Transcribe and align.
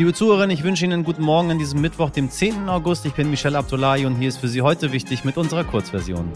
Liebe 0.00 0.14
Zuhörerinnen, 0.14 0.56
ich 0.56 0.62
wünsche 0.62 0.82
Ihnen 0.86 0.94
einen 0.94 1.04
guten 1.04 1.22
Morgen 1.22 1.50
an 1.50 1.58
diesem 1.58 1.82
Mittwoch, 1.82 2.08
dem 2.08 2.30
10. 2.30 2.70
August. 2.70 3.04
Ich 3.04 3.12
bin 3.12 3.28
Michelle 3.28 3.58
Abdullahi 3.58 4.06
und 4.06 4.16
hier 4.16 4.30
ist 4.30 4.38
für 4.38 4.48
Sie 4.48 4.62
heute 4.62 4.92
wichtig 4.92 5.26
mit 5.26 5.36
unserer 5.36 5.62
Kurzversion. 5.62 6.32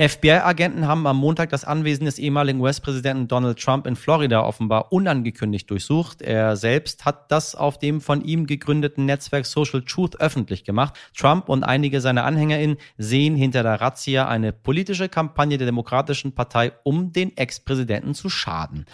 FBI-Agenten 0.00 0.86
haben 0.86 1.08
am 1.08 1.16
Montag 1.16 1.50
das 1.50 1.64
Anwesen 1.64 2.04
des 2.04 2.20
ehemaligen 2.20 2.60
US-Präsidenten 2.60 3.26
Donald 3.26 3.58
Trump 3.58 3.84
in 3.84 3.96
Florida 3.96 4.44
offenbar 4.44 4.92
unangekündigt 4.92 5.68
durchsucht. 5.68 6.22
Er 6.22 6.54
selbst 6.54 7.04
hat 7.04 7.32
das 7.32 7.56
auf 7.56 7.80
dem 7.80 8.00
von 8.00 8.22
ihm 8.22 8.46
gegründeten 8.46 9.06
Netzwerk 9.06 9.44
Social 9.44 9.82
Truth 9.82 10.20
öffentlich 10.20 10.62
gemacht. 10.62 10.94
Trump 11.16 11.48
und 11.48 11.64
einige 11.64 12.00
seiner 12.00 12.24
AnhängerInnen 12.26 12.76
sehen 12.96 13.34
hinter 13.34 13.64
der 13.64 13.80
Razzia 13.80 14.28
eine 14.28 14.52
politische 14.52 15.08
Kampagne 15.08 15.58
der 15.58 15.66
Demokratischen 15.66 16.32
Partei, 16.32 16.70
um 16.84 17.12
den 17.12 17.36
Ex-Präsidenten 17.36 18.14
zu 18.14 18.28
schaden. 18.28 18.86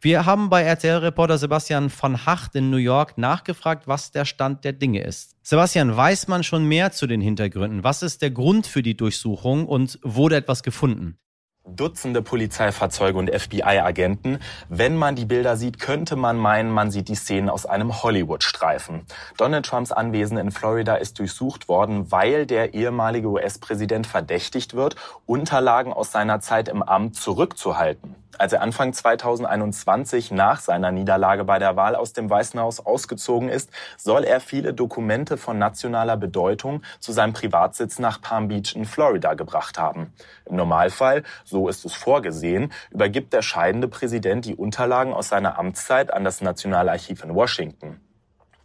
Wir 0.00 0.24
haben 0.24 0.48
bei 0.48 0.62
RTL-Reporter 0.62 1.36
Sebastian 1.36 1.90
von 1.90 2.24
Hacht 2.24 2.54
in 2.54 2.70
New 2.70 2.78
York 2.78 3.18
nachgefragt, 3.18 3.86
was 3.88 4.10
der 4.10 4.24
Stand 4.24 4.64
der 4.64 4.72
Dinge 4.72 5.02
ist. 5.02 5.35
Sebastian, 5.48 5.96
weiß 5.96 6.26
man 6.26 6.42
schon 6.42 6.64
mehr 6.64 6.90
zu 6.90 7.06
den 7.06 7.20
Hintergründen? 7.20 7.84
Was 7.84 8.02
ist 8.02 8.20
der 8.20 8.32
Grund 8.32 8.66
für 8.66 8.82
die 8.82 8.96
Durchsuchung 8.96 9.68
und 9.68 10.00
wurde 10.02 10.34
etwas 10.34 10.64
gefunden? 10.64 11.18
Dutzende 11.64 12.20
Polizeifahrzeuge 12.20 13.16
und 13.16 13.30
FBI-Agenten. 13.30 14.40
Wenn 14.68 14.96
man 14.96 15.14
die 15.14 15.24
Bilder 15.24 15.56
sieht, 15.56 15.78
könnte 15.78 16.16
man 16.16 16.36
meinen, 16.36 16.72
man 16.72 16.90
sieht 16.90 17.06
die 17.06 17.14
Szenen 17.14 17.48
aus 17.48 17.64
einem 17.64 18.02
Hollywood-Streifen. 18.02 19.06
Donald 19.36 19.66
Trumps 19.66 19.92
Anwesen 19.92 20.36
in 20.36 20.50
Florida 20.50 20.96
ist 20.96 21.20
durchsucht 21.20 21.68
worden, 21.68 22.10
weil 22.10 22.44
der 22.46 22.74
ehemalige 22.74 23.28
US-Präsident 23.28 24.08
verdächtigt 24.08 24.74
wird, 24.74 24.96
Unterlagen 25.26 25.92
aus 25.92 26.10
seiner 26.10 26.40
Zeit 26.40 26.68
im 26.68 26.82
Amt 26.82 27.14
zurückzuhalten. 27.14 28.16
Als 28.38 28.52
er 28.52 28.60
Anfang 28.60 28.92
2021 28.92 30.30
nach 30.30 30.60
seiner 30.60 30.92
Niederlage 30.92 31.44
bei 31.44 31.58
der 31.58 31.76
Wahl 31.76 31.94
aus 31.94 32.12
dem 32.12 32.28
Weißen 32.28 32.60
Haus 32.60 32.84
ausgezogen 32.84 33.48
ist, 33.48 33.70
soll 33.96 34.24
er 34.24 34.40
viele 34.40 34.74
Dokumente 34.74 35.36
von 35.36 35.58
nationaler 35.58 36.16
Bedeutung 36.16 36.82
zu 37.00 37.12
seinem 37.12 37.32
Privatsitz 37.32 37.98
nach 37.98 38.20
Palm 38.20 38.48
Beach 38.48 38.74
in 38.76 38.84
Florida 38.84 39.34
gebracht 39.34 39.78
haben. 39.78 40.12
Im 40.44 40.56
Normalfall, 40.56 41.22
so 41.44 41.68
ist 41.68 41.84
es 41.84 41.94
vorgesehen, 41.94 42.72
übergibt 42.90 43.32
der 43.32 43.42
scheidende 43.42 43.88
Präsident 43.88 44.44
die 44.44 44.54
Unterlagen 44.54 45.14
aus 45.14 45.28
seiner 45.28 45.58
Amtszeit 45.58 46.12
an 46.12 46.24
das 46.24 46.40
Nationalarchiv 46.40 47.24
in 47.24 47.34
Washington. 47.34 48.00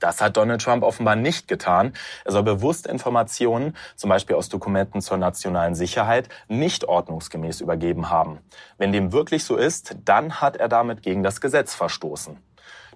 Das 0.02 0.20
hat 0.20 0.36
Donald 0.36 0.62
Trump 0.62 0.84
offenbar 0.84 1.16
nicht 1.16 1.48
getan. 1.48 1.94
Er 2.26 2.32
soll 2.32 2.44
bewusst 2.44 2.88
Informationen, 2.88 3.78
zum 3.96 4.10
Beispiel 4.10 4.36
aus 4.36 4.50
Dokumenten 4.50 5.00
zur 5.00 5.18
nationalen 5.18 5.76
Sicherheit, 5.76 6.28
nicht 6.50 6.86
ordnungsgemäß 6.86 7.62
übergeben 7.62 8.10
haben. 8.10 8.40
Wenn 8.78 8.92
dem 8.92 9.14
wirklich 9.14 9.46
so 9.46 9.56
ist, 9.56 9.96
dann 10.04 10.42
hat 10.42 10.58
er 10.58 10.68
damit 10.68 11.04
gegen 11.04 11.22
das 11.22 11.40
Gesetz 11.40 11.76
verstoßen. 11.76 12.38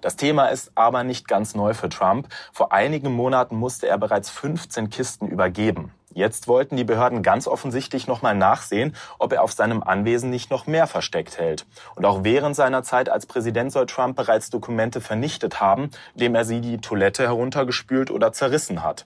Das 0.00 0.16
Thema 0.16 0.46
ist 0.48 0.72
aber 0.74 1.04
nicht 1.04 1.28
ganz 1.28 1.54
neu 1.54 1.74
für 1.74 1.88
Trump. 1.88 2.28
Vor 2.52 2.72
einigen 2.72 3.12
Monaten 3.12 3.56
musste 3.56 3.86
er 3.86 3.98
bereits 3.98 4.28
15 4.28 4.90
Kisten 4.90 5.28
übergeben. 5.28 5.92
Jetzt 6.16 6.48
wollten 6.48 6.78
die 6.78 6.84
Behörden 6.84 7.22
ganz 7.22 7.46
offensichtlich 7.46 8.06
nochmal 8.06 8.34
nachsehen, 8.34 8.96
ob 9.18 9.34
er 9.34 9.42
auf 9.42 9.52
seinem 9.52 9.82
Anwesen 9.82 10.30
nicht 10.30 10.50
noch 10.50 10.66
mehr 10.66 10.86
versteckt 10.86 11.36
hält. 11.36 11.66
Und 11.94 12.06
auch 12.06 12.24
während 12.24 12.56
seiner 12.56 12.82
Zeit 12.82 13.10
als 13.10 13.26
Präsident 13.26 13.70
soll 13.70 13.84
Trump 13.84 14.16
bereits 14.16 14.48
Dokumente 14.48 15.02
vernichtet 15.02 15.60
haben, 15.60 15.90
indem 16.14 16.34
er 16.34 16.46
sie 16.46 16.62
die 16.62 16.78
Toilette 16.78 17.24
heruntergespült 17.24 18.10
oder 18.10 18.32
zerrissen 18.32 18.82
hat. 18.82 19.04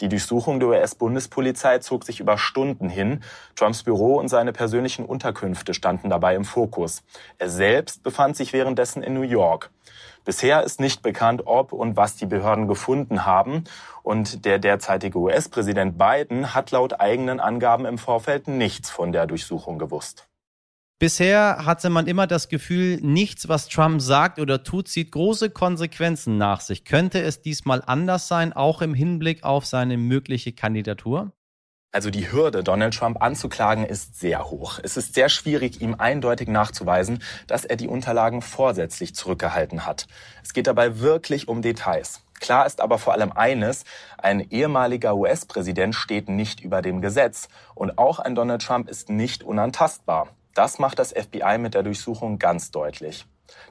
Die 0.00 0.08
Durchsuchung 0.08 0.60
der 0.60 0.68
US-Bundespolizei 0.68 1.78
zog 1.78 2.04
sich 2.04 2.20
über 2.20 2.38
Stunden 2.38 2.88
hin. 2.88 3.22
Trumps 3.56 3.82
Büro 3.82 4.16
und 4.16 4.28
seine 4.28 4.52
persönlichen 4.52 5.04
Unterkünfte 5.04 5.74
standen 5.74 6.08
dabei 6.08 6.36
im 6.36 6.44
Fokus. 6.44 7.02
Er 7.38 7.50
selbst 7.50 8.04
befand 8.04 8.36
sich 8.36 8.52
währenddessen 8.52 9.02
in 9.02 9.14
New 9.14 9.22
York. 9.22 9.70
Bisher 10.24 10.62
ist 10.62 10.78
nicht 10.78 11.02
bekannt, 11.02 11.42
ob 11.46 11.72
und 11.72 11.96
was 11.96 12.14
die 12.14 12.26
Behörden 12.26 12.68
gefunden 12.68 13.26
haben. 13.26 13.64
Und 14.04 14.44
der 14.44 14.58
derzeitige 14.60 15.18
US-Präsident 15.18 15.98
Biden 15.98 16.54
hat 16.54 16.70
laut 16.70 17.00
eigenen 17.00 17.40
Angaben 17.40 17.84
im 17.84 17.98
Vorfeld 17.98 18.46
nichts 18.46 18.90
von 18.90 19.10
der 19.10 19.26
Durchsuchung 19.26 19.78
gewusst. 19.78 20.27
Bisher 21.00 21.64
hatte 21.64 21.90
man 21.90 22.08
immer 22.08 22.26
das 22.26 22.48
Gefühl, 22.48 22.98
nichts, 23.00 23.48
was 23.48 23.68
Trump 23.68 24.02
sagt 24.02 24.40
oder 24.40 24.64
tut, 24.64 24.88
zieht 24.88 25.12
große 25.12 25.50
Konsequenzen 25.50 26.38
nach 26.38 26.60
sich. 26.60 26.84
Könnte 26.84 27.22
es 27.22 27.40
diesmal 27.40 27.84
anders 27.86 28.26
sein, 28.26 28.52
auch 28.52 28.82
im 28.82 28.94
Hinblick 28.94 29.44
auf 29.44 29.64
seine 29.64 29.96
mögliche 29.96 30.52
Kandidatur? 30.52 31.32
Also 31.92 32.10
die 32.10 32.32
Hürde, 32.32 32.64
Donald 32.64 32.94
Trump 32.94 33.22
anzuklagen, 33.22 33.86
ist 33.86 34.18
sehr 34.18 34.50
hoch. 34.50 34.80
Es 34.82 34.96
ist 34.96 35.14
sehr 35.14 35.28
schwierig, 35.28 35.80
ihm 35.80 35.94
eindeutig 35.94 36.48
nachzuweisen, 36.48 37.22
dass 37.46 37.64
er 37.64 37.76
die 37.76 37.88
Unterlagen 37.88 38.42
vorsätzlich 38.42 39.14
zurückgehalten 39.14 39.86
hat. 39.86 40.08
Es 40.42 40.52
geht 40.52 40.66
dabei 40.66 40.98
wirklich 40.98 41.46
um 41.46 41.62
Details. 41.62 42.22
Klar 42.40 42.66
ist 42.66 42.80
aber 42.80 42.98
vor 42.98 43.12
allem 43.12 43.32
eines, 43.32 43.84
ein 44.18 44.40
ehemaliger 44.50 45.14
US-Präsident 45.14 45.94
steht 45.94 46.28
nicht 46.28 46.60
über 46.60 46.82
dem 46.82 47.00
Gesetz 47.00 47.48
und 47.76 47.98
auch 47.98 48.18
ein 48.18 48.34
Donald 48.34 48.62
Trump 48.62 48.88
ist 48.88 49.08
nicht 49.08 49.44
unantastbar. 49.44 50.28
Das 50.58 50.80
macht 50.80 50.98
das 50.98 51.12
FBI 51.12 51.56
mit 51.58 51.74
der 51.74 51.84
Durchsuchung 51.84 52.40
ganz 52.40 52.72
deutlich. 52.72 53.26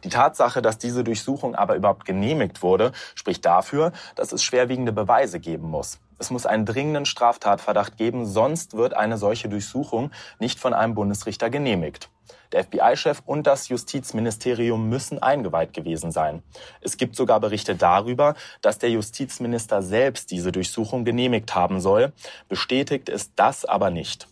Die 0.05 0.09
Tatsache, 0.09 0.61
dass 0.61 0.77
diese 0.77 1.03
Durchsuchung 1.03 1.53
aber 1.53 1.75
überhaupt 1.75 2.05
genehmigt 2.05 2.63
wurde, 2.63 2.93
spricht 3.13 3.45
dafür, 3.45 3.91
dass 4.15 4.31
es 4.31 4.41
schwerwiegende 4.41 4.93
Beweise 4.93 5.41
geben 5.41 5.69
muss. 5.69 5.99
Es 6.17 6.31
muss 6.31 6.45
einen 6.45 6.65
dringenden 6.65 7.03
Straftatverdacht 7.05 7.97
geben, 7.97 8.25
sonst 8.25 8.77
wird 8.77 8.93
eine 8.93 9.17
solche 9.17 9.49
Durchsuchung 9.49 10.11
nicht 10.39 10.61
von 10.61 10.73
einem 10.73 10.95
Bundesrichter 10.95 11.49
genehmigt. 11.49 12.09
Der 12.53 12.63
FBI-Chef 12.63 13.21
und 13.25 13.47
das 13.47 13.67
Justizministerium 13.67 14.87
müssen 14.87 15.21
eingeweiht 15.21 15.73
gewesen 15.73 16.13
sein. 16.13 16.41
Es 16.79 16.95
gibt 16.95 17.17
sogar 17.17 17.41
Berichte 17.41 17.75
darüber, 17.75 18.33
dass 18.61 18.79
der 18.79 18.91
Justizminister 18.91 19.81
selbst 19.81 20.31
diese 20.31 20.53
Durchsuchung 20.53 21.03
genehmigt 21.03 21.53
haben 21.53 21.81
soll. 21.81 22.13
Bestätigt 22.47 23.09
ist 23.09 23.33
das 23.35 23.65
aber 23.65 23.89
nicht. 23.89 24.29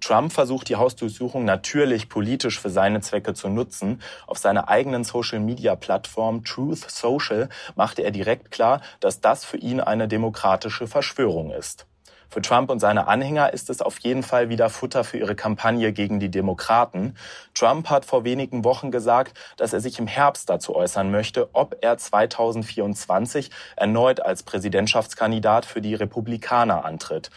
Trump 0.00 0.32
versucht 0.32 0.68
die 0.68 0.76
Hausdurchsuchung 0.76 1.44
natürlich 1.44 2.08
politisch 2.08 2.60
für 2.60 2.70
seine 2.70 3.00
Zwecke 3.00 3.34
zu 3.34 3.48
nutzen. 3.48 4.00
Auf 4.26 4.38
seiner 4.38 4.68
eigenen 4.68 5.04
Social-Media-Plattform 5.04 6.44
Truth 6.44 6.90
Social 6.90 7.48
machte 7.76 8.02
er 8.02 8.10
direkt 8.10 8.50
klar, 8.50 8.80
dass 9.00 9.20
das 9.20 9.44
für 9.44 9.56
ihn 9.56 9.80
eine 9.80 10.08
demokratische 10.08 10.86
Verschwörung 10.86 11.50
ist. 11.50 11.86
Für 12.30 12.42
Trump 12.42 12.70
und 12.70 12.78
seine 12.78 13.08
Anhänger 13.08 13.54
ist 13.54 13.70
es 13.70 13.80
auf 13.80 13.98
jeden 14.00 14.22
Fall 14.22 14.50
wieder 14.50 14.68
Futter 14.68 15.02
für 15.02 15.16
ihre 15.16 15.34
Kampagne 15.34 15.94
gegen 15.94 16.20
die 16.20 16.30
Demokraten. 16.30 17.16
Trump 17.54 17.88
hat 17.88 18.04
vor 18.04 18.22
wenigen 18.24 18.64
Wochen 18.64 18.90
gesagt, 18.90 19.32
dass 19.56 19.72
er 19.72 19.80
sich 19.80 19.98
im 19.98 20.06
Herbst 20.06 20.50
dazu 20.50 20.76
äußern 20.76 21.10
möchte, 21.10 21.48
ob 21.54 21.78
er 21.80 21.96
2024 21.96 23.50
erneut 23.76 24.20
als 24.20 24.42
Präsidentschaftskandidat 24.42 25.64
für 25.64 25.80
die 25.80 25.94
Republikaner 25.94 26.84
antritt. 26.84 27.30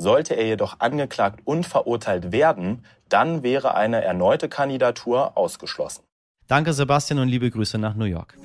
Sollte 0.00 0.34
er 0.34 0.46
jedoch 0.46 0.78
angeklagt 0.78 1.40
und 1.44 1.66
verurteilt 1.66 2.30
werden, 2.30 2.84
dann 3.08 3.42
wäre 3.42 3.74
eine 3.74 4.04
erneute 4.04 4.48
Kandidatur 4.48 5.36
ausgeschlossen. 5.36 6.04
Danke 6.46 6.72
Sebastian 6.72 7.18
und 7.18 7.26
liebe 7.26 7.50
Grüße 7.50 7.78
nach 7.78 7.96
New 7.96 8.04
York. 8.04 8.38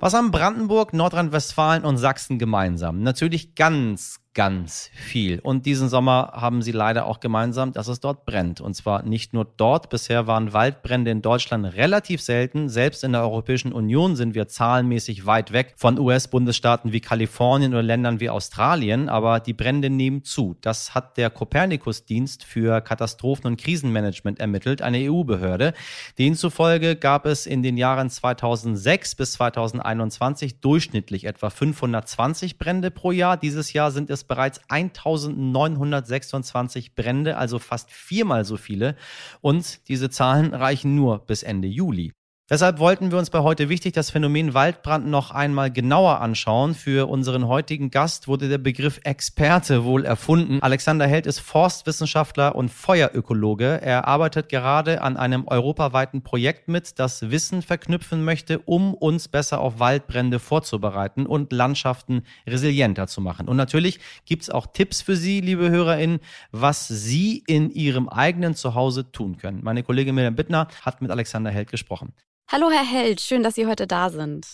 Was 0.00 0.12
haben 0.12 0.32
Brandenburg, 0.32 0.92
Nordrhein-Westfalen 0.92 1.84
und 1.84 1.98
Sachsen 1.98 2.40
gemeinsam? 2.40 3.04
Natürlich 3.04 3.54
ganz, 3.54 4.18
ganz 4.34 4.90
viel. 4.94 5.40
Und 5.40 5.66
diesen 5.66 5.88
Sommer 5.88 6.32
haben 6.34 6.62
sie 6.62 6.72
leider 6.72 7.06
auch 7.06 7.20
gemeinsam, 7.20 7.72
dass 7.72 7.88
es 7.88 8.00
dort 8.00 8.24
brennt. 8.24 8.60
Und 8.60 8.74
zwar 8.74 9.02
nicht 9.02 9.34
nur 9.34 9.46
dort. 9.56 9.90
Bisher 9.90 10.26
waren 10.26 10.52
Waldbrände 10.52 11.10
in 11.10 11.20
Deutschland 11.20 11.66
relativ 11.74 12.22
selten. 12.22 12.68
Selbst 12.70 13.04
in 13.04 13.12
der 13.12 13.22
Europäischen 13.22 13.72
Union 13.72 14.16
sind 14.16 14.34
wir 14.34 14.48
zahlenmäßig 14.48 15.26
weit 15.26 15.52
weg 15.52 15.74
von 15.76 15.98
US-Bundesstaaten 15.98 16.92
wie 16.92 17.00
Kalifornien 17.00 17.72
oder 17.72 17.82
Ländern 17.82 18.20
wie 18.20 18.30
Australien. 18.30 19.10
Aber 19.10 19.38
die 19.38 19.52
Brände 19.52 19.90
nehmen 19.90 20.24
zu. 20.24 20.56
Das 20.62 20.94
hat 20.94 21.18
der 21.18 21.28
Kopernikus-Dienst 21.28 22.44
für 22.44 22.80
Katastrophen- 22.80 23.46
und 23.46 23.60
Krisenmanagement 23.60 24.40
ermittelt, 24.40 24.80
eine 24.80 25.10
EU-Behörde. 25.10 25.74
Demzufolge 26.18 26.96
gab 26.96 27.26
es 27.26 27.46
in 27.46 27.62
den 27.62 27.76
Jahren 27.76 28.08
2006 28.08 29.14
bis 29.14 29.32
2021 29.32 30.60
durchschnittlich 30.60 31.24
etwa 31.24 31.50
520 31.50 32.58
Brände 32.58 32.90
pro 32.90 33.12
Jahr. 33.12 33.36
Dieses 33.36 33.72
Jahr 33.74 33.90
sind 33.90 34.08
es 34.08 34.21
es 34.22 34.28
bereits 34.28 34.60
1926 34.68 36.94
Brände, 36.94 37.36
also 37.36 37.58
fast 37.58 37.90
viermal 37.90 38.44
so 38.44 38.56
viele. 38.56 38.96
Und 39.40 39.88
diese 39.88 40.10
Zahlen 40.10 40.54
reichen 40.54 40.94
nur 40.94 41.26
bis 41.26 41.42
Ende 41.42 41.66
Juli. 41.68 42.12
Deshalb 42.50 42.80
wollten 42.80 43.12
wir 43.12 43.18
uns 43.18 43.30
bei 43.30 43.38
heute 43.38 43.68
wichtig 43.68 43.92
das 43.94 44.10
Phänomen 44.10 44.52
Waldbrand 44.52 45.06
noch 45.06 45.30
einmal 45.30 45.70
genauer 45.70 46.20
anschauen. 46.20 46.74
Für 46.74 47.08
unseren 47.08 47.46
heutigen 47.46 47.90
Gast 47.90 48.26
wurde 48.26 48.48
der 48.48 48.58
Begriff 48.58 49.00
Experte 49.04 49.84
wohl 49.84 50.04
erfunden. 50.04 50.60
Alexander 50.60 51.06
Held 51.06 51.26
ist 51.26 51.38
Forstwissenschaftler 51.38 52.56
und 52.56 52.68
Feuerökologe. 52.68 53.80
Er 53.80 54.08
arbeitet 54.08 54.48
gerade 54.48 55.02
an 55.02 55.16
einem 55.16 55.46
europaweiten 55.46 56.22
Projekt 56.22 56.66
mit, 56.66 56.98
das 56.98 57.30
Wissen 57.30 57.62
verknüpfen 57.62 58.24
möchte, 58.24 58.58
um 58.58 58.92
uns 58.92 59.28
besser 59.28 59.60
auf 59.60 59.78
Waldbrände 59.78 60.40
vorzubereiten 60.40 61.26
und 61.26 61.52
Landschaften 61.52 62.24
resilienter 62.46 63.06
zu 63.06 63.20
machen. 63.20 63.48
Und 63.48 63.56
natürlich 63.56 64.00
gibt 64.26 64.42
es 64.42 64.50
auch 64.50 64.66
Tipps 64.66 65.00
für 65.00 65.14
Sie, 65.14 65.40
liebe 65.40 65.70
HörerInnen, 65.70 66.18
was 66.50 66.88
Sie 66.88 67.44
in 67.46 67.70
Ihrem 67.70 68.08
eigenen 68.08 68.56
Zuhause 68.56 69.10
tun 69.12 69.38
können. 69.38 69.60
Meine 69.62 69.84
Kollegin 69.84 70.16
Miriam 70.16 70.34
Bittner 70.34 70.66
hat 70.82 71.00
mit 71.00 71.12
Alexander 71.12 71.50
Held 71.50 71.70
gesprochen. 71.70 72.12
Hallo 72.52 72.70
Herr 72.70 72.84
Held, 72.84 73.22
schön, 73.22 73.42
dass 73.42 73.54
Sie 73.54 73.66
heute 73.66 73.86
da 73.86 74.10
sind. 74.10 74.46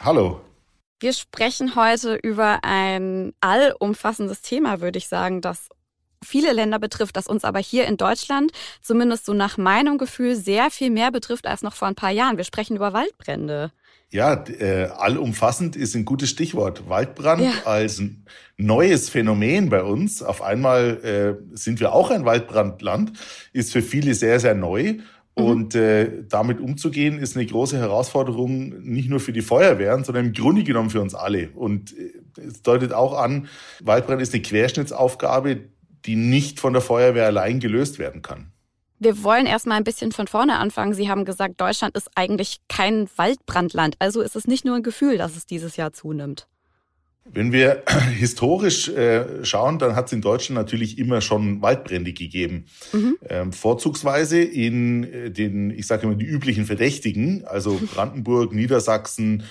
Hallo. 0.00 0.40
Wir 0.98 1.12
sprechen 1.12 1.76
heute 1.76 2.16
über 2.16 2.64
ein 2.64 3.32
allumfassendes 3.40 4.42
Thema, 4.42 4.80
würde 4.80 4.98
ich 4.98 5.06
sagen, 5.06 5.40
das 5.40 5.68
viele 6.20 6.52
Länder 6.52 6.80
betrifft, 6.80 7.16
das 7.16 7.28
uns 7.28 7.44
aber 7.44 7.60
hier 7.60 7.86
in 7.86 7.96
Deutschland, 7.96 8.50
zumindest 8.80 9.24
so 9.24 9.34
nach 9.34 9.56
meinem 9.56 9.98
Gefühl, 9.98 10.34
sehr 10.34 10.72
viel 10.72 10.90
mehr 10.90 11.12
betrifft 11.12 11.46
als 11.46 11.62
noch 11.62 11.74
vor 11.74 11.86
ein 11.86 11.94
paar 11.94 12.10
Jahren. 12.10 12.38
Wir 12.38 12.44
sprechen 12.44 12.74
über 12.74 12.92
Waldbrände. 12.92 13.70
Ja, 14.10 14.44
äh, 14.58 14.86
allumfassend 14.86 15.76
ist 15.76 15.94
ein 15.94 16.04
gutes 16.04 16.28
Stichwort. 16.28 16.88
Waldbrand 16.88 17.42
ja. 17.42 17.52
als 17.64 18.00
ein 18.00 18.26
neues 18.56 19.10
Phänomen 19.10 19.70
bei 19.70 19.84
uns. 19.84 20.24
Auf 20.24 20.42
einmal 20.42 21.38
äh, 21.52 21.56
sind 21.56 21.78
wir 21.78 21.92
auch 21.92 22.10
ein 22.10 22.24
Waldbrandland, 22.24 23.12
ist 23.52 23.72
für 23.72 23.80
viele 23.80 24.14
sehr, 24.14 24.40
sehr 24.40 24.56
neu. 24.56 24.98
Mhm. 25.36 25.44
Und 25.44 25.74
äh, 25.74 26.24
damit 26.28 26.60
umzugehen, 26.60 27.18
ist 27.18 27.36
eine 27.36 27.46
große 27.46 27.78
Herausforderung, 27.78 28.80
nicht 28.82 29.08
nur 29.08 29.20
für 29.20 29.32
die 29.32 29.40
Feuerwehren, 29.40 30.04
sondern 30.04 30.26
im 30.26 30.32
Grunde 30.32 30.62
genommen 30.64 30.90
für 30.90 31.00
uns 31.00 31.14
alle. 31.14 31.50
Und 31.50 31.96
äh, 31.96 32.12
es 32.40 32.62
deutet 32.62 32.92
auch 32.92 33.18
an, 33.18 33.48
Waldbrand 33.80 34.20
ist 34.20 34.34
eine 34.34 34.42
Querschnittsaufgabe, 34.42 35.60
die 36.04 36.16
nicht 36.16 36.60
von 36.60 36.72
der 36.72 36.82
Feuerwehr 36.82 37.26
allein 37.26 37.60
gelöst 37.60 37.98
werden 37.98 38.22
kann. 38.22 38.52
Wir 38.98 39.24
wollen 39.24 39.46
erstmal 39.46 39.78
ein 39.78 39.84
bisschen 39.84 40.12
von 40.12 40.28
vorne 40.28 40.58
anfangen. 40.58 40.94
Sie 40.94 41.08
haben 41.08 41.24
gesagt, 41.24 41.60
Deutschland 41.60 41.96
ist 41.96 42.08
eigentlich 42.14 42.58
kein 42.68 43.08
Waldbrandland. 43.16 43.96
Also 43.98 44.20
ist 44.20 44.36
es 44.36 44.46
nicht 44.46 44.64
nur 44.64 44.76
ein 44.76 44.84
Gefühl, 44.84 45.18
dass 45.18 45.36
es 45.36 45.44
dieses 45.44 45.76
Jahr 45.76 45.92
zunimmt. 45.92 46.46
Wenn 47.24 47.52
wir 47.52 47.82
historisch 48.18 48.88
äh, 48.88 49.44
schauen, 49.44 49.78
dann 49.78 49.96
hat 49.96 50.06
es 50.06 50.12
in 50.12 50.20
Deutschland 50.20 50.56
natürlich 50.56 50.98
immer 50.98 51.20
schon 51.20 51.62
Waldbrände 51.62 52.12
gegeben. 52.12 52.66
Mhm. 52.92 53.16
Ähm, 53.28 53.52
vorzugsweise 53.52 54.40
in 54.40 55.04
äh, 55.04 55.30
den, 55.30 55.70
ich 55.70 55.86
sage 55.86 56.06
immer, 56.06 56.16
die 56.16 56.26
üblichen 56.26 56.66
Verdächtigen, 56.66 57.44
also 57.44 57.80
Brandenburg, 57.94 58.52
Niedersachsen, 58.52 59.44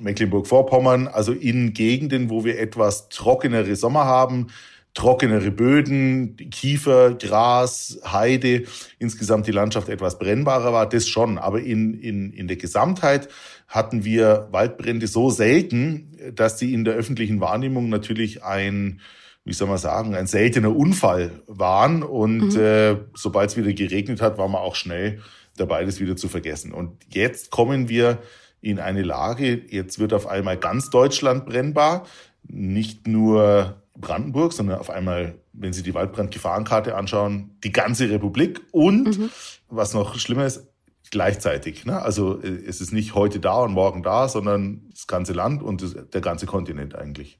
Mecklenburg-Vorpommern, 0.00 1.08
also 1.08 1.32
in 1.32 1.72
Gegenden, 1.72 2.30
wo 2.30 2.44
wir 2.44 2.58
etwas 2.58 3.08
trockenere 3.08 3.76
Sommer 3.76 4.04
haben, 4.04 4.48
trockenere 4.94 5.50
Böden, 5.50 6.36
Kiefer, 6.50 7.14
Gras, 7.14 7.98
Heide, 8.04 8.62
insgesamt 8.98 9.46
die 9.46 9.52
Landschaft 9.52 9.88
etwas 9.88 10.18
brennbarer 10.18 10.72
war, 10.72 10.88
das 10.88 11.08
schon. 11.08 11.36
Aber 11.36 11.60
in, 11.60 11.94
in, 11.94 12.32
in 12.32 12.46
der 12.46 12.56
Gesamtheit 12.56 13.28
hatten 13.66 14.04
wir 14.04 14.48
Waldbrände 14.52 15.08
so 15.08 15.30
selten, 15.30 16.16
dass 16.34 16.60
sie 16.60 16.72
in 16.72 16.84
der 16.84 16.94
öffentlichen 16.94 17.40
Wahrnehmung 17.40 17.88
natürlich 17.88 18.44
ein, 18.44 19.00
wie 19.44 19.52
soll 19.52 19.66
man 19.68 19.78
sagen, 19.78 20.14
ein 20.14 20.28
seltener 20.28 20.74
Unfall 20.74 21.32
waren. 21.48 22.04
Und 22.04 22.54
mhm. 22.54 22.60
äh, 22.60 22.96
sobald 23.14 23.50
es 23.50 23.56
wieder 23.56 23.72
geregnet 23.72 24.22
hat, 24.22 24.38
war 24.38 24.48
man 24.48 24.62
auch 24.62 24.76
schnell 24.76 25.20
dabei, 25.56 25.84
das 25.84 26.00
wieder 26.00 26.16
zu 26.16 26.28
vergessen. 26.28 26.72
Und 26.72 26.92
jetzt 27.12 27.50
kommen 27.50 27.88
wir 27.88 28.18
in 28.60 28.78
eine 28.78 29.02
Lage, 29.02 29.60
jetzt 29.68 29.98
wird 29.98 30.12
auf 30.12 30.26
einmal 30.26 30.56
ganz 30.56 30.88
Deutschland 30.88 31.46
brennbar, 31.46 32.06
nicht 32.48 33.06
nur 33.08 33.82
Brandenburg, 33.96 34.52
sondern 34.52 34.78
auf 34.78 34.90
einmal, 34.90 35.36
wenn 35.52 35.72
Sie 35.72 35.82
die 35.82 35.94
Waldbrandgefahrenkarte 35.94 36.96
anschauen, 36.96 37.56
die 37.62 37.72
ganze 37.72 38.10
Republik 38.10 38.60
und, 38.72 39.18
mhm. 39.18 39.30
was 39.68 39.94
noch 39.94 40.18
schlimmer 40.18 40.46
ist, 40.46 40.66
gleichzeitig. 41.10 41.84
Ne? 41.84 42.00
Also 42.02 42.40
äh, 42.42 42.48
es 42.66 42.80
ist 42.80 42.92
nicht 42.92 43.14
heute 43.14 43.40
da 43.40 43.62
und 43.62 43.72
morgen 43.72 44.02
da, 44.02 44.28
sondern 44.28 44.82
das 44.90 45.06
ganze 45.06 45.32
Land 45.32 45.62
und 45.62 45.82
das, 45.82 45.94
der 46.12 46.20
ganze 46.20 46.46
Kontinent 46.46 46.94
eigentlich. 46.94 47.38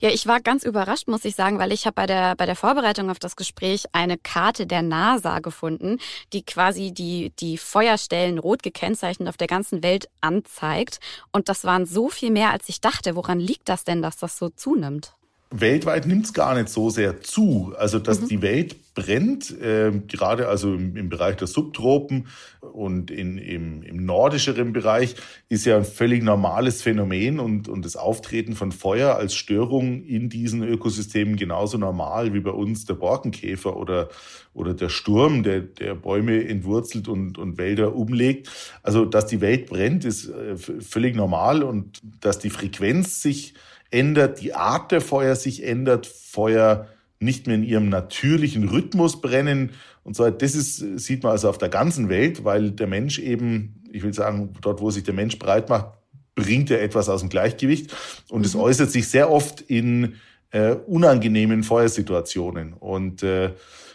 Ja, 0.00 0.08
ich 0.08 0.26
war 0.26 0.40
ganz 0.40 0.64
überrascht, 0.64 1.06
muss 1.06 1.24
ich 1.24 1.36
sagen, 1.36 1.58
weil 1.58 1.70
ich 1.70 1.86
habe 1.86 1.94
bei 1.94 2.06
der, 2.06 2.34
bei 2.34 2.46
der 2.46 2.56
Vorbereitung 2.56 3.08
auf 3.10 3.18
das 3.18 3.36
Gespräch 3.36 3.84
eine 3.92 4.18
Karte 4.18 4.66
der 4.66 4.82
NASA 4.82 5.38
gefunden, 5.38 5.98
die 6.32 6.42
quasi 6.42 6.92
die, 6.92 7.32
die 7.38 7.56
Feuerstellen 7.56 8.38
rot 8.38 8.62
gekennzeichnet 8.62 9.28
auf 9.28 9.36
der 9.36 9.46
ganzen 9.46 9.82
Welt 9.82 10.08
anzeigt. 10.20 10.98
Und 11.30 11.48
das 11.48 11.64
waren 11.64 11.86
so 11.86 12.08
viel 12.08 12.30
mehr, 12.30 12.50
als 12.50 12.68
ich 12.68 12.80
dachte. 12.80 13.14
Woran 13.14 13.38
liegt 13.38 13.68
das 13.68 13.84
denn, 13.84 14.02
dass 14.02 14.16
das 14.16 14.38
so 14.38 14.48
zunimmt? 14.48 15.14
Weltweit 15.52 16.06
nimmt 16.06 16.26
es 16.26 16.32
gar 16.32 16.54
nicht 16.54 16.68
so 16.68 16.90
sehr 16.90 17.20
zu. 17.22 17.74
Also 17.76 17.98
dass 17.98 18.20
mhm. 18.20 18.28
die 18.28 18.42
Welt 18.42 18.76
brennt, 18.94 19.50
äh, 19.60 19.92
gerade 20.06 20.48
also 20.48 20.74
im, 20.74 20.96
im, 20.96 21.08
Bereich 21.08 21.36
der 21.36 21.48
Subtropen 21.48 22.28
und 22.60 23.10
in, 23.10 23.36
im, 23.36 23.82
im 23.82 24.04
nordischeren 24.04 24.72
Bereich, 24.72 25.16
ist 25.48 25.66
ja 25.66 25.76
ein 25.76 25.84
völlig 25.84 26.22
normales 26.22 26.82
Phänomen 26.82 27.40
und, 27.40 27.68
und 27.68 27.84
das 27.84 27.96
Auftreten 27.96 28.54
von 28.54 28.70
Feuer 28.70 29.16
als 29.16 29.34
Störung 29.34 30.04
in 30.04 30.28
diesen 30.28 30.62
Ökosystemen 30.62 31.36
genauso 31.36 31.78
normal 31.78 32.32
wie 32.32 32.40
bei 32.40 32.50
uns 32.50 32.84
der 32.84 32.94
Borkenkäfer 32.94 33.76
oder, 33.76 34.08
oder 34.54 34.74
der 34.74 34.88
Sturm, 34.88 35.42
der, 35.42 35.60
der 35.60 35.94
Bäume 35.96 36.46
entwurzelt 36.46 37.08
und, 37.08 37.38
und 37.38 37.58
Wälder 37.58 37.96
umlegt. 37.96 38.48
Also 38.82 39.04
dass 39.04 39.26
die 39.26 39.40
Welt 39.40 39.66
brennt, 39.66 40.04
ist 40.04 40.28
äh, 40.28 40.56
völlig 40.56 41.16
normal 41.16 41.64
und 41.64 42.00
dass 42.20 42.38
die 42.38 42.50
Frequenz 42.50 43.20
sich 43.20 43.54
ändert, 43.90 44.40
die 44.40 44.54
Art 44.54 44.92
der 44.92 45.00
Feuer 45.00 45.36
sich 45.36 45.64
ändert, 45.64 46.06
Feuer 46.06 46.88
nicht 47.18 47.46
mehr 47.46 47.56
in 47.56 47.62
ihrem 47.62 47.88
natürlichen 47.88 48.68
Rhythmus 48.68 49.20
brennen 49.20 49.72
und 50.04 50.16
so. 50.16 50.28
Das 50.30 50.54
ist, 50.54 50.76
sieht 50.98 51.22
man 51.22 51.32
also 51.32 51.48
auf 51.48 51.58
der 51.58 51.68
ganzen 51.68 52.08
Welt, 52.08 52.44
weil 52.44 52.70
der 52.70 52.86
Mensch 52.86 53.18
eben, 53.18 53.82
ich 53.92 54.02
will 54.02 54.14
sagen, 54.14 54.54
dort, 54.62 54.80
wo 54.80 54.90
sich 54.90 55.04
der 55.04 55.14
Mensch 55.14 55.38
breit 55.38 55.68
macht, 55.68 55.98
bringt 56.34 56.70
er 56.70 56.82
etwas 56.82 57.08
aus 57.08 57.20
dem 57.20 57.28
Gleichgewicht 57.28 57.94
und 58.30 58.46
es 58.46 58.54
mhm. 58.54 58.60
äußert 58.60 58.90
sich 58.90 59.08
sehr 59.08 59.30
oft 59.30 59.60
in 59.60 60.14
äh, 60.52 60.72
unangenehmen 60.72 61.62
Feuersituationen 61.62 62.72
und 62.72 63.22
äh, 63.22 63.50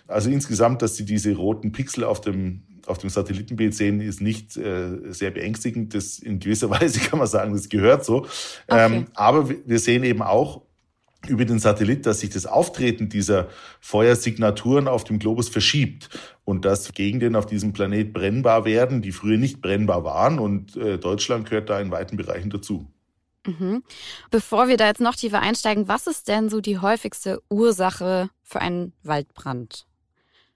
also 0.08 0.30
insgesamt, 0.30 0.84
dass 0.84 0.96
sie 0.96 1.06
diese 1.06 1.36
roten 1.36 1.72
Pixel 1.72 2.04
auf 2.04 2.22
dem 2.22 2.62
auf 2.88 2.98
dem 2.98 3.10
Satellitenbild 3.10 3.74
sehen, 3.74 4.02
ist 4.02 4.22
nicht 4.22 4.58
äh, 4.58 5.12
sehr 5.12 5.32
beängstigend. 5.32 5.94
Das 5.94 6.20
in 6.20 6.40
gewisser 6.40 6.70
Weise 6.70 7.00
kann 7.00 7.20
man 7.20 7.28
sagen, 7.28 7.54
das 7.54 7.70
gehört 7.70 8.06
so. 8.06 8.26
Okay. 8.68 8.86
Ähm, 8.86 9.06
aber 9.14 9.50
wir 9.50 9.80
sehen 9.80 10.04
eben 10.04 10.22
auch 10.22 10.62
über 11.28 11.46
den 11.46 11.60
Satellit, 11.60 12.06
dass 12.06 12.20
sich 12.20 12.30
das 12.30 12.46
Auftreten 12.46 13.10
dieser 13.10 13.50
Feuersignaturen 13.80 14.88
auf 14.88 15.04
dem 15.04 15.20
Globus 15.20 15.50
verschiebt 15.50 16.10
und 16.44 16.66
dass 16.66 16.94
Gegenden 16.94 17.36
auf 17.36 17.46
diesem 17.46 17.74
Planet 17.74 18.14
brennbar 18.14 18.66
werden, 18.66 19.02
die 19.02 19.12
früher 19.12 19.38
nicht 19.38 19.62
brennbar 19.62 20.04
waren. 20.04 20.40
Und 20.40 20.76
äh, 20.76 20.98
Deutschland 20.98 21.50
gehört 21.50 21.70
da 21.70 21.80
in 21.80 21.92
weiten 21.92 22.18
Bereichen 22.18 22.50
dazu. 22.50 22.88
Mhm. 23.46 23.84
Bevor 24.32 24.68
wir 24.68 24.78
da 24.78 24.88
jetzt 24.88 25.02
noch 25.02 25.16
tiefer 25.16 25.42
einsteigen, 25.42 25.88
was 25.88 26.08
ist 26.08 26.28
denn 26.28 26.50
so 26.50 26.62
die 26.62 26.80
häufigste 26.80 27.42
Ursache 27.50 28.30
für 28.44 28.62
einen 28.62 28.94
Waldbrand? 29.04 29.86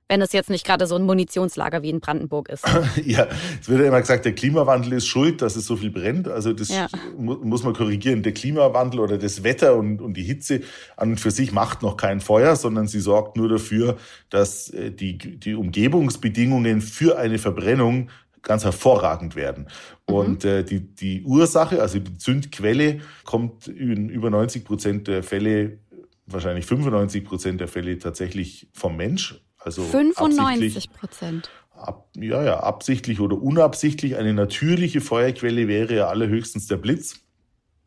Wenn 0.09 0.21
es 0.21 0.33
jetzt 0.33 0.49
nicht 0.49 0.65
gerade 0.65 0.87
so 0.87 0.95
ein 0.95 1.03
Munitionslager 1.03 1.83
wie 1.83 1.91
in 1.91 1.99
Brandenburg 1.99 2.49
ist. 2.49 2.65
ja, 3.05 3.27
es 3.61 3.69
wird 3.69 3.81
ja 3.81 3.87
immer 3.87 4.01
gesagt, 4.01 4.25
der 4.25 4.33
Klimawandel 4.33 4.93
ist 4.93 5.07
schuld, 5.07 5.41
dass 5.41 5.55
es 5.55 5.67
so 5.67 5.75
viel 5.75 5.91
brennt. 5.91 6.27
Also 6.27 6.51
das 6.51 6.69
ja. 6.69 6.87
muss 7.15 7.63
man 7.63 7.73
korrigieren. 7.73 8.23
Der 8.23 8.33
Klimawandel 8.33 8.99
oder 8.99 9.19
das 9.19 9.43
Wetter 9.43 9.75
und, 9.75 10.01
und 10.01 10.15
die 10.15 10.23
Hitze 10.23 10.61
an 10.97 11.11
und 11.11 11.19
für 11.19 11.29
sich 11.29 11.51
macht 11.51 11.83
noch 11.83 11.95
kein 11.95 12.21
Feuer, 12.21 12.55
sondern 12.55 12.87
sie 12.87 12.99
sorgt 12.99 13.37
nur 13.37 13.49
dafür, 13.49 13.97
dass 14.31 14.71
äh, 14.71 14.91
die, 14.91 15.17
die 15.17 15.53
Umgebungsbedingungen 15.53 16.81
für 16.81 17.19
eine 17.19 17.37
Verbrennung 17.37 18.09
ganz 18.41 18.63
hervorragend 18.63 19.35
werden. 19.35 19.67
Mhm. 20.07 20.15
Und 20.15 20.45
äh, 20.45 20.63
die, 20.63 20.79
die 20.79 21.21
Ursache, 21.23 21.83
also 21.83 21.99
die 21.99 22.17
Zündquelle, 22.17 23.01
kommt 23.25 23.67
in 23.67 24.09
über 24.09 24.31
90 24.31 24.65
Prozent 24.65 25.07
der 25.07 25.21
Fälle, 25.21 25.77
wahrscheinlich 26.25 26.65
95 26.65 27.23
Prozent 27.25 27.61
der 27.61 27.67
Fälle 27.67 27.99
tatsächlich 27.99 28.69
vom 28.73 28.97
Mensch. 28.97 29.39
Also 29.59 29.83
95 29.83 30.91
Prozent. 30.93 31.49
Ab, 31.71 32.09
ja, 32.15 32.43
ja, 32.43 32.59
absichtlich 32.59 33.19
oder 33.19 33.41
unabsichtlich. 33.41 34.17
Eine 34.17 34.33
natürliche 34.33 35.01
Feuerquelle 35.01 35.67
wäre 35.67 35.95
ja 35.95 36.07
allerhöchstens 36.07 36.67
der 36.67 36.77
Blitz. 36.77 37.21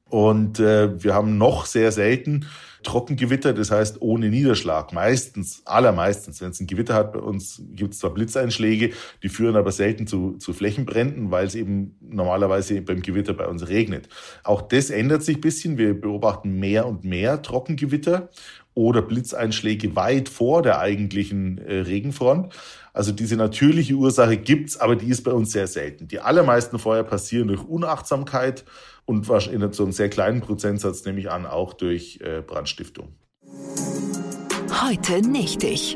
Und 0.09 0.61
äh, 0.61 1.03
wir 1.03 1.15
haben 1.15 1.39
noch 1.39 1.65
sehr 1.65 1.91
selten 1.91 2.47
Trockengewitter, 2.83 3.55
das 3.55 3.71
heißt 3.71 4.03
ohne 4.03 4.29
Niederschlag. 4.29 4.93
Meistens, 4.93 5.63
allermeistens, 5.65 6.41
wenn 6.43 6.51
es 6.51 6.61
ein 6.61 6.67
Gewitter 6.67 6.95
hat 6.95 7.13
bei 7.13 7.21
uns, 7.21 7.63
gibt 7.71 7.95
es 7.95 8.01
zwar 8.01 8.11
Blitzeinschläge, 8.11 8.91
die 9.23 9.29
führen 9.29 9.57
aber 9.57 9.73
selten 9.73 10.07
zu, 10.07 10.33
zu 10.33 10.53
Flächenbränden, 10.53 11.31
weil 11.31 11.47
es 11.47 11.55
eben 11.55 11.97
normalerweise 12.01 12.83
beim 12.83 13.01
Gewitter 13.01 13.33
bei 13.33 13.47
uns 13.47 13.69
regnet. 13.69 14.09
Auch 14.45 14.61
das 14.61 14.91
ändert 14.91 15.23
sich 15.23 15.39
ein 15.39 15.41
bisschen. 15.41 15.79
Wir 15.79 15.99
beobachten 15.99 16.59
mehr 16.59 16.87
und 16.87 17.05
mehr 17.05 17.41
Trockengewitter 17.41 18.29
oder 18.75 19.03
Blitzeinschläge 19.03 19.95
weit 19.97 20.29
vor 20.29 20.63
der 20.63 20.79
eigentlichen 20.79 21.59
äh, 21.59 21.81
Regenfront. 21.81 22.53
Also 22.93 23.13
diese 23.13 23.37
natürliche 23.37 23.95
Ursache 23.95 24.37
gibt's, 24.37 24.77
aber 24.77 24.97
die 24.97 25.09
ist 25.09 25.23
bei 25.23 25.33
uns 25.33 25.53
sehr 25.53 25.67
selten. 25.67 26.09
Die 26.09 26.21
allermeisten 26.21 26.79
Feuer 26.79 27.05
passieren 27.05 27.49
durch 27.49 27.63
Unachtsamkeit 27.63 28.65
und 29.05 29.29
in 29.29 29.73
so 29.73 29.83
einem 29.83 29.93
sehr 29.93 30.09
kleinen 30.09 30.41
Prozentsatz 30.41 31.05
nehme 31.05 31.21
ich 31.21 31.31
an 31.31 31.47
auch 31.47 31.73
durch 31.73 32.21
äh, 32.23 32.43
Brandstiftung. 32.43 33.15
Heute 34.85 35.21
nicht 35.27 35.65
ich. 35.65 35.95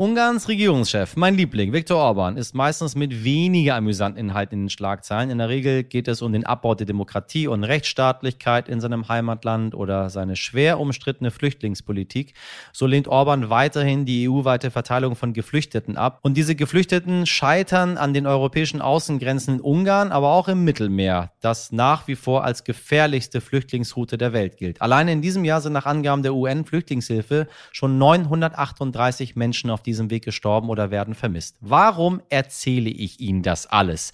Ungarns 0.00 0.46
Regierungschef, 0.46 1.16
mein 1.16 1.34
Liebling, 1.34 1.72
Viktor 1.72 1.98
Orban, 1.98 2.36
ist 2.36 2.54
meistens 2.54 2.94
mit 2.94 3.24
weniger 3.24 3.74
amüsanten 3.74 4.20
Inhalten 4.20 4.54
in 4.54 4.64
den 4.66 4.70
Schlagzeilen. 4.70 5.28
In 5.28 5.38
der 5.38 5.48
Regel 5.48 5.82
geht 5.82 6.06
es 6.06 6.22
um 6.22 6.32
den 6.32 6.46
Abbau 6.46 6.76
der 6.76 6.86
Demokratie 6.86 7.48
und 7.48 7.64
Rechtsstaatlichkeit 7.64 8.68
in 8.68 8.80
seinem 8.80 9.08
Heimatland 9.08 9.74
oder 9.74 10.08
seine 10.08 10.36
schwer 10.36 10.78
umstrittene 10.78 11.32
Flüchtlingspolitik. 11.32 12.34
So 12.72 12.86
lehnt 12.86 13.08
Orban 13.08 13.50
weiterhin 13.50 14.04
die 14.04 14.28
EU-weite 14.28 14.70
Verteilung 14.70 15.16
von 15.16 15.32
Geflüchteten 15.32 15.96
ab. 15.96 16.20
Und 16.22 16.36
diese 16.36 16.54
Geflüchteten 16.54 17.26
scheitern 17.26 17.98
an 17.98 18.14
den 18.14 18.28
europäischen 18.28 18.80
Außengrenzen 18.80 19.56
in 19.56 19.60
Ungarn, 19.60 20.12
aber 20.12 20.28
auch 20.28 20.46
im 20.46 20.62
Mittelmeer, 20.62 21.32
das 21.40 21.72
nach 21.72 22.06
wie 22.06 22.14
vor 22.14 22.44
als 22.44 22.62
gefährlichste 22.62 23.40
Flüchtlingsroute 23.40 24.16
der 24.16 24.32
Welt 24.32 24.58
gilt. 24.58 24.80
Alleine 24.80 25.10
in 25.10 25.22
diesem 25.22 25.44
Jahr 25.44 25.60
sind 25.60 25.72
nach 25.72 25.86
Angaben 25.86 26.22
der 26.22 26.34
UN-Flüchtlingshilfe 26.34 27.48
schon 27.72 27.98
938 27.98 29.34
Menschen 29.34 29.70
auf 29.70 29.82
diesem 29.88 30.10
Weg 30.10 30.24
gestorben 30.24 30.68
oder 30.68 30.90
werden 30.90 31.14
vermisst. 31.14 31.56
Warum 31.60 32.20
erzähle 32.28 32.90
ich 32.90 33.20
Ihnen 33.20 33.42
das 33.42 33.66
alles? 33.66 34.12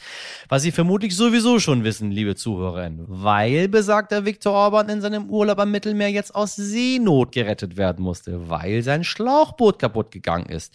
Was 0.48 0.62
Sie 0.62 0.72
vermutlich 0.72 1.16
sowieso 1.16 1.58
schon 1.58 1.84
wissen, 1.84 2.10
liebe 2.10 2.36
Zuhörerinnen. 2.36 3.04
Weil, 3.08 3.68
besagter 3.68 4.24
Viktor 4.24 4.52
Orban 4.52 4.88
in 4.88 5.00
seinem 5.00 5.28
Urlaub 5.28 5.58
am 5.58 5.70
Mittelmeer 5.70 6.10
jetzt 6.10 6.34
aus 6.34 6.56
Seenot 6.56 7.32
gerettet 7.32 7.76
werden 7.76 8.04
musste, 8.04 8.48
weil 8.48 8.82
sein 8.82 9.04
Schlauchboot 9.04 9.78
kaputt 9.78 10.10
gegangen 10.10 10.46
ist. 10.46 10.74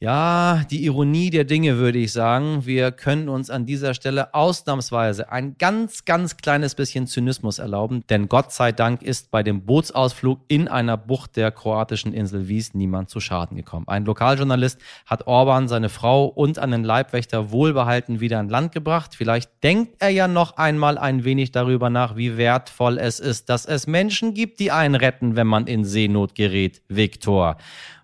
Ja, 0.00 0.62
die 0.70 0.84
Ironie 0.84 1.30
der 1.30 1.42
Dinge 1.42 1.76
würde 1.78 1.98
ich 1.98 2.12
sagen. 2.12 2.64
Wir 2.64 2.92
können 2.92 3.28
uns 3.28 3.50
an 3.50 3.66
dieser 3.66 3.94
Stelle 3.94 4.32
ausnahmsweise 4.32 5.32
ein 5.32 5.56
ganz, 5.58 6.04
ganz 6.04 6.36
kleines 6.36 6.76
bisschen 6.76 7.08
Zynismus 7.08 7.58
erlauben, 7.58 8.04
denn 8.08 8.28
Gott 8.28 8.52
sei 8.52 8.70
Dank 8.70 9.02
ist 9.02 9.32
bei 9.32 9.42
dem 9.42 9.66
Bootsausflug 9.66 10.38
in 10.46 10.68
einer 10.68 10.96
Bucht 10.96 11.34
der 11.34 11.50
kroatischen 11.50 12.12
Insel 12.12 12.46
Wies 12.46 12.74
niemand 12.74 13.10
zu 13.10 13.18
Schaden 13.18 13.56
gekommen. 13.56 13.88
Ein 13.88 14.04
Lokaljournalist 14.04 14.80
hat 15.04 15.26
Orban, 15.26 15.66
seine 15.66 15.88
Frau 15.88 16.26
und 16.26 16.60
einen 16.60 16.84
Leibwächter 16.84 17.50
wohlbehalten 17.50 18.20
wieder 18.20 18.38
an 18.38 18.48
Land 18.48 18.70
gebracht. 18.70 19.16
Vielleicht 19.16 19.50
denkt 19.64 19.96
er 19.98 20.10
ja 20.10 20.28
noch 20.28 20.58
einmal 20.58 20.96
ein 20.96 21.24
wenig 21.24 21.50
darüber 21.50 21.90
nach, 21.90 22.14
wie 22.14 22.36
wertvoll 22.36 22.98
es 22.98 23.18
ist, 23.18 23.48
dass 23.48 23.66
es 23.66 23.88
Menschen 23.88 24.32
gibt, 24.32 24.60
die 24.60 24.70
einen 24.70 24.94
retten, 24.94 25.34
wenn 25.34 25.48
man 25.48 25.66
in 25.66 25.84
Seenot 25.84 26.36
gerät. 26.36 26.82
Viktor 26.86 27.56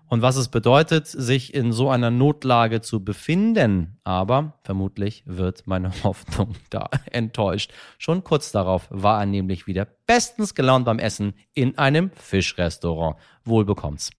und 0.07 0.21
was 0.21 0.35
es 0.35 0.49
bedeutet, 0.49 1.07
sich 1.07 1.53
in 1.53 1.71
so 1.71 1.89
einer 1.89 2.11
Notlage 2.11 2.81
zu 2.81 3.03
befinden. 3.03 3.99
Aber 4.03 4.53
vermutlich 4.63 5.23
wird 5.25 5.67
meine 5.67 5.91
Hoffnung 6.03 6.55
da 6.69 6.89
enttäuscht. 7.11 7.71
Schon 7.97 8.23
kurz 8.23 8.51
darauf 8.51 8.87
war 8.89 9.21
er 9.21 9.25
nämlich 9.25 9.67
wieder 9.67 9.87
bestens 10.05 10.55
gelaunt 10.55 10.85
beim 10.85 10.99
Essen 10.99 11.33
in 11.53 11.77
einem 11.77 12.11
Fischrestaurant. 12.15 13.17
Wohl 13.43 13.65
bekommt's. 13.65 14.11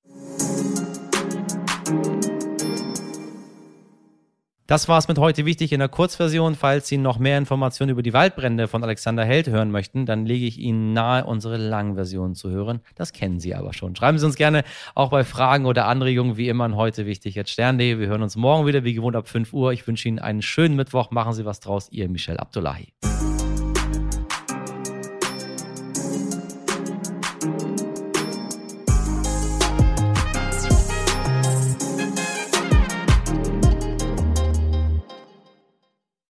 Das 4.67 4.89
war's 4.89 5.07
mit 5.07 5.19
heute 5.19 5.45
wichtig 5.45 5.73
in 5.73 5.79
der 5.79 5.89
Kurzversion. 5.89 6.57
Falls 6.57 6.89
Sie 6.89 6.99
noch 6.99 7.21
mehr 7.21 7.39
Informationen 7.39 7.91
über 7.91 8.03
die 8.03 8.13
Waldbrände 8.13 8.67
von 8.67 8.83
Alexander 8.83 9.25
Held 9.25 9.47
hören 9.47 9.71
möchten, 9.71 10.07
dann 10.07 10.27
lege 10.27 10.45
ich 10.45 10.59
Ihnen 10.59 10.93
nahe, 10.93 11.25
unsere 11.25 11.57
Langversion 11.57 12.35
zu 12.35 12.51
hören. 12.51 12.81
Das 12.97 13.13
kennen 13.13 13.39
Sie 13.39 13.55
aber 13.55 13.73
schon. 13.73 13.95
Schreiben 13.95 14.19
Sie 14.19 14.27
uns 14.27 14.35
gerne 14.35 14.65
auch 14.97 15.11
bei 15.11 15.23
Fragen 15.23 15.67
oder 15.67 15.87
Anregungen, 15.87 16.37
wie 16.37 16.49
immer 16.49 16.65
an 16.65 16.75
heute 16.75 17.07
wichtig 17.07 17.37
jetzt 17.37 17.51
Stern.de. 17.51 18.01
Wir 18.01 18.09
hören 18.09 18.25
uns 18.25 18.35
morgen 18.35 18.67
wieder, 18.67 18.83
wie 18.83 18.95
gewohnt 18.95 19.15
ab 19.15 19.29
5 19.29 19.53
Uhr. 19.53 19.73
Ich 19.73 19.87
wünsche 19.87 20.09
Ihnen 20.09 20.19
einen 20.19 20.43
schönen 20.43 20.75
Mittwoch. 20.75 21.13
Machen 21.13 21.33
Sie 21.33 21.45
was 21.45 21.61
draus. 21.61 21.87
Ihr 21.93 22.09
Michel 22.09 22.37
Abdullahi. 22.37 22.89